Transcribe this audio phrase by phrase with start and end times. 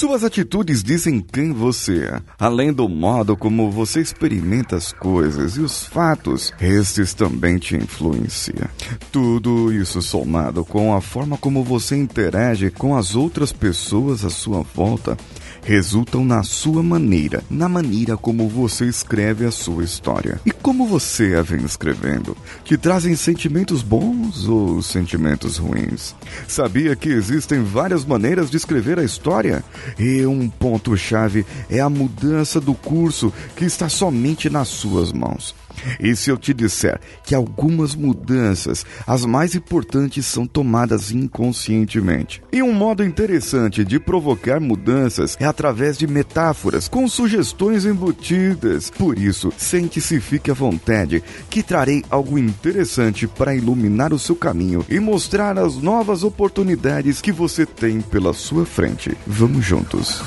[0.00, 5.60] Suas atitudes dizem quem você é, além do modo como você experimenta as coisas e
[5.60, 8.66] os fatos, estes também te influenciam.
[9.12, 14.62] Tudo isso somado com a forma como você interage com as outras pessoas à sua
[14.74, 15.18] volta
[15.62, 20.40] resultam na sua maneira, na maneira como você escreve a sua história.
[20.44, 22.36] E como você a vem escrevendo?
[22.64, 26.14] Te trazem sentimentos bons ou sentimentos ruins?
[26.46, 29.64] Sabia que existem várias maneiras de escrever a história?
[29.98, 35.54] E um ponto-chave é a mudança do curso que está somente nas suas mãos.
[35.98, 42.42] E se eu te disser que algumas mudanças, as mais importantes, são tomadas inconscientemente?
[42.52, 48.90] E um modo interessante de provocar mudanças é através de metáforas, com sugestões embutidas.
[48.90, 54.36] Por isso, sente-se e fique à vontade, que trarei algo interessante para iluminar o seu
[54.36, 59.16] caminho e mostrar as novas oportunidades que você tem pela sua frente.
[59.26, 60.22] Vamos juntos.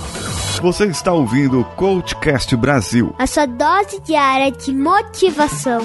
[0.63, 3.13] Você está ouvindo o Coachcast Brasil.
[3.19, 5.81] A sua dose diária de motivação.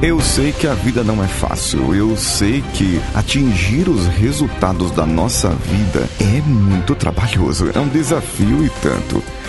[0.00, 1.94] Eu sei que a vida não é fácil.
[1.94, 7.70] Eu sei que atingir os resultados da nossa vida é muito trabalhoso.
[7.74, 9.22] É um desafio e tanto.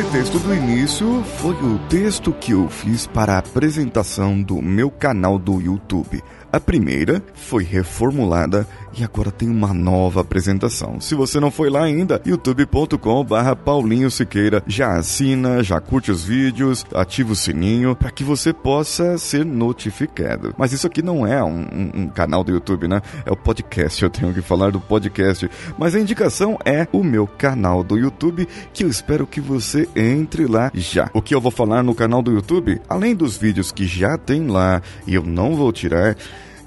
[0.00, 4.90] Esse texto do início foi o texto que eu fiz para a apresentação do meu
[4.90, 6.22] canal do YouTube.
[6.50, 8.66] A primeira foi reformulada
[8.96, 11.00] e agora tem uma nova apresentação.
[11.00, 16.24] Se você não foi lá ainda, youtube.com barra Paulinho Siqueira, já assina, já curte os
[16.24, 20.54] vídeos, ativa o sininho para que você possa ser notificado.
[20.58, 23.00] Mas isso aqui não é um, um, um, canal do YouTube, né?
[23.24, 25.48] É o podcast, eu tenho que falar do podcast.
[25.78, 30.46] Mas a indicação é o meu canal do YouTube, que eu espero que você entre
[30.46, 31.10] lá já.
[31.14, 34.46] O que eu vou falar no canal do YouTube, além dos vídeos que já tem
[34.46, 36.16] lá e eu não vou tirar,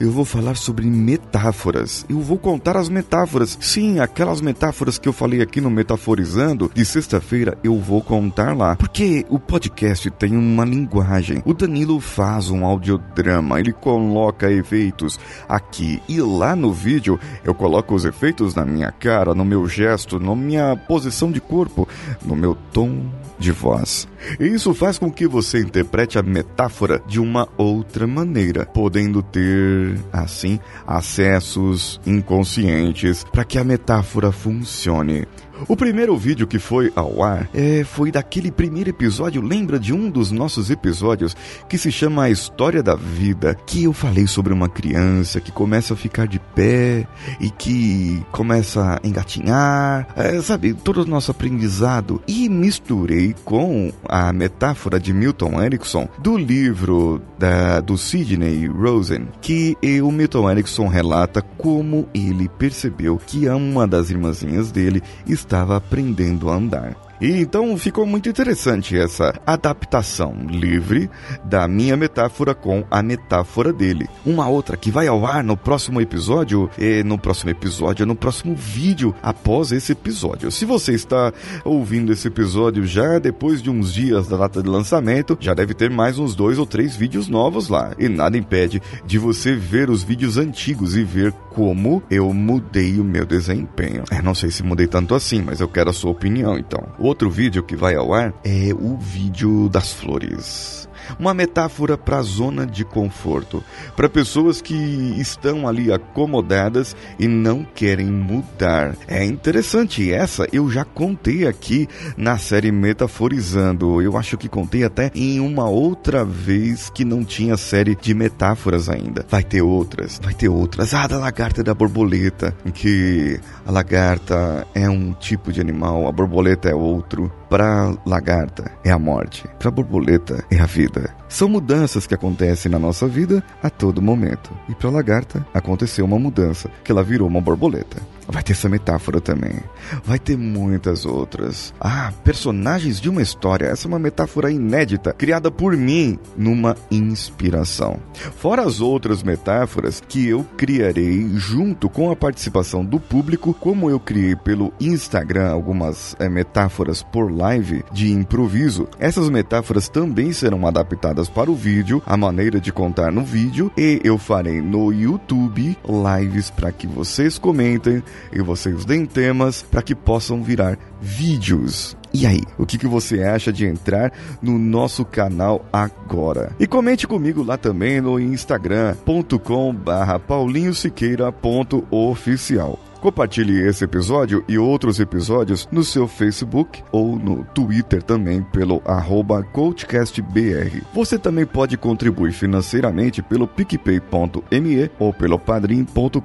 [0.04, 2.06] eu vou falar sobre metáforas.
[2.10, 3.58] Eu vou contar as metáforas.
[3.62, 8.76] Sim, aquelas metáforas que eu falei aqui no Metaforizando de sexta-feira, eu vou contar lá.
[8.76, 11.42] Porque o podcast tem uma linguagem.
[11.46, 17.96] O Danilo faz um audiodrama, ele coloca efeitos aqui e lá no vídeo eu coloco
[17.96, 21.88] os efeitos na minha cara, no meu gesto, na minha posição de corpo,
[22.22, 23.06] no meu tom
[23.38, 24.08] de voz.
[24.40, 29.98] E isso faz com que você interprete a metáfora de uma outra maneira, podendo ter,
[30.12, 35.26] assim, acessos inconscientes para que a metáfora funcione.
[35.68, 39.42] O primeiro vídeo que foi ao ar é, foi daquele primeiro episódio.
[39.42, 41.36] Lembra de um dos nossos episódios
[41.70, 43.56] que se chama A História da Vida?
[43.66, 47.08] Que eu falei sobre uma criança que começa a ficar de pé
[47.40, 52.22] e que começa a engatinhar, é, sabe, todo o nosso aprendizado.
[52.28, 59.78] E misturei com a metáfora de Milton Erickson do livro da, do Sidney Rosen, que
[60.02, 65.02] o Milton Erickson relata como ele percebeu que uma das irmãzinhas dele
[65.44, 66.96] estava aprendendo a andar.
[67.24, 71.10] E então ficou muito interessante essa adaptação livre
[71.46, 74.10] da minha metáfora com a metáfora dele.
[74.26, 76.70] Uma outra que vai ao ar no próximo episódio,
[77.06, 80.52] no próximo episódio, no próximo vídeo após esse episódio.
[80.52, 81.32] Se você está
[81.64, 85.90] ouvindo esse episódio já depois de uns dias da data de lançamento, já deve ter
[85.90, 87.94] mais uns dois ou três vídeos novos lá.
[87.98, 93.04] E nada impede de você ver os vídeos antigos e ver como eu mudei o
[93.04, 94.04] meu desempenho.
[94.12, 96.84] Eu não sei se mudei tanto assim, mas eu quero a sua opinião então.
[97.14, 100.83] Outro vídeo que vai ao ar é o vídeo das flores.
[101.20, 103.64] Uma metáfora para a zona de conforto,
[103.96, 104.76] para pessoas que
[105.18, 108.96] estão ali acomodadas e não querem mudar.
[109.08, 114.02] É interessante essa, eu já contei aqui na série Metaforizando.
[114.02, 118.90] Eu acho que contei até em uma outra vez que não tinha série de metáforas
[118.90, 119.26] ainda.
[119.30, 120.94] Vai ter outras, vai ter outras.
[120.94, 126.12] Ah, da lagarta e da borboleta, que a lagarta é um tipo de animal, a
[126.12, 127.32] borboleta é outro.
[127.54, 131.16] Para lagarta é a morte, para borboleta é a vida.
[131.30, 134.50] São mudanças que acontecem na nossa vida a todo momento.
[134.68, 138.02] E para lagarta aconteceu uma mudança, que ela virou uma borboleta.
[138.28, 139.56] Vai ter essa metáfora também.
[140.04, 141.74] Vai ter muitas outras.
[141.80, 143.68] Ah, personagens de uma história.
[143.68, 148.00] Essa é uma metáfora inédita, criada por mim numa inspiração.
[148.38, 154.00] Fora as outras metáforas que eu criarei junto com a participação do público, como eu
[154.00, 158.88] criei pelo Instagram algumas é, metáforas por live de improviso.
[159.00, 164.00] Essas metáforas também serão adaptadas para o vídeo, a maneira de contar no vídeo, e
[164.04, 169.96] eu farei no YouTube lives para que vocês comentem e vocês deem temas para que
[169.96, 171.98] possam virar vídeos.
[172.14, 176.52] E aí, o que, que você acha de entrar no nosso canal agora?
[176.60, 182.80] E comente comigo lá também no instagram.com barra paulinhosiqueira.oficial.
[183.04, 189.44] Compartilhe esse episódio e outros episódios no seu Facebook ou no Twitter também pelo arroba
[189.44, 190.82] CoachCastBR.
[190.94, 196.22] Você também pode contribuir financeiramente pelo picpay.me ou pelo padrim.com.br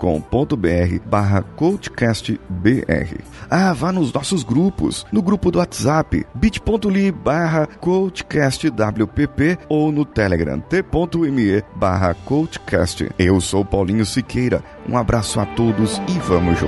[1.05, 3.25] barra CoachCastBR.
[3.51, 10.61] Ah, vá nos nossos grupos, no grupo do WhatsApp, bit.ly barra CoachCastWPP ou no Telegram,
[10.61, 13.11] t.me barra CoachCast.
[13.19, 16.68] Eu sou Paulinho Siqueira, um abraço a todos e vamos